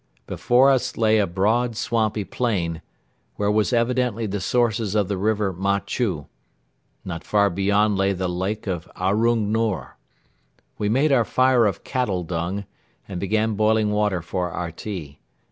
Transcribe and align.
Before 0.25 0.71
us 0.71 0.97
lay 0.97 1.19
a 1.19 1.27
broad, 1.27 1.77
swampy 1.77 2.23
plain, 2.23 2.81
where 3.35 3.51
was 3.51 3.71
evidently 3.71 4.25
the 4.25 4.41
sources 4.41 4.95
of 4.95 5.07
the 5.09 5.15
river 5.15 5.53
Ma 5.53 5.79
chu. 5.79 6.25
Not 7.05 7.23
far 7.23 7.51
beyond 7.51 7.97
lay 7.99 8.11
the 8.13 8.27
Lake 8.27 8.65
of 8.65 8.89
Aroung 8.95 9.51
Nor. 9.51 9.97
We 10.79 10.89
made 10.89 11.11
our 11.11 11.23
fire 11.23 11.67
of 11.67 11.83
cattle 11.83 12.23
dung 12.23 12.65
and 13.07 13.19
began 13.19 13.53
boiling 13.53 13.91
water 13.91 14.23
for 14.23 14.49
our 14.49 14.71
tea. 14.71 15.19